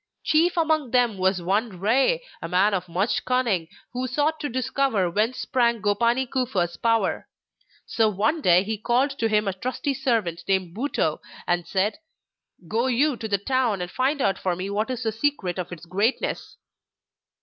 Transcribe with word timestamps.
Chief 0.23 0.57
among 0.57 0.89
them 0.89 1.19
was 1.19 1.43
one 1.43 1.79
Rei, 1.79 2.23
a 2.41 2.47
man 2.49 2.73
of 2.73 2.89
much 2.89 3.23
cunning, 3.23 3.67
who 3.93 4.07
sought 4.07 4.39
to 4.39 4.49
discover 4.49 5.11
whence 5.11 5.37
sprang 5.37 5.79
Gopani 5.79 6.25
Kufa's 6.25 6.75
power. 6.75 7.27
So 7.85 8.09
one 8.09 8.41
day 8.41 8.63
he 8.63 8.79
called 8.79 9.11
to 9.19 9.27
him 9.29 9.47
a 9.47 9.53
trusty 9.53 9.93
servant 9.93 10.41
named 10.47 10.75
Butou, 10.75 11.19
and 11.45 11.67
said: 11.67 11.99
'Go 12.67 12.87
you 12.87 13.15
to 13.17 13.27
the 13.27 13.37
town 13.37 13.79
and 13.79 13.91
find 13.91 14.23
out 14.23 14.39
for 14.39 14.55
me 14.55 14.71
what 14.71 14.89
is 14.89 15.03
the 15.03 15.11
secret 15.11 15.59
of 15.59 15.71
its 15.71 15.85
greatness. 15.85 16.57